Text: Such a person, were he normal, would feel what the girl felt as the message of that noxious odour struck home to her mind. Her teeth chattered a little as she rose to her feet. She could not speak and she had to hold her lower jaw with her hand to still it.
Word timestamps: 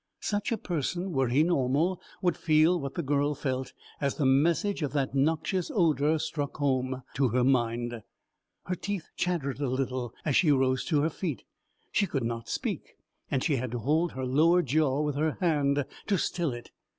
Such 0.19 0.51
a 0.51 0.57
person, 0.57 1.11
were 1.11 1.27
he 1.27 1.43
normal, 1.43 2.01
would 2.23 2.35
feel 2.35 2.79
what 2.79 2.95
the 2.95 3.03
girl 3.03 3.35
felt 3.35 3.71
as 3.99 4.15
the 4.15 4.25
message 4.25 4.81
of 4.81 4.93
that 4.93 5.13
noxious 5.13 5.69
odour 5.69 6.17
struck 6.17 6.57
home 6.57 7.03
to 7.13 7.27
her 7.27 7.43
mind. 7.43 8.01
Her 8.65 8.73
teeth 8.73 9.11
chattered 9.15 9.59
a 9.59 9.69
little 9.69 10.11
as 10.25 10.35
she 10.35 10.49
rose 10.51 10.83
to 10.85 11.01
her 11.03 11.11
feet. 11.11 11.43
She 11.91 12.07
could 12.07 12.23
not 12.23 12.49
speak 12.49 12.95
and 13.29 13.43
she 13.43 13.57
had 13.57 13.69
to 13.69 13.77
hold 13.77 14.13
her 14.13 14.25
lower 14.25 14.63
jaw 14.63 15.01
with 15.01 15.17
her 15.17 15.37
hand 15.39 15.85
to 16.07 16.17
still 16.17 16.51
it. 16.51 16.71